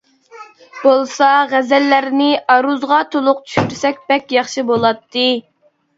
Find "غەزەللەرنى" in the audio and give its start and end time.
1.51-2.29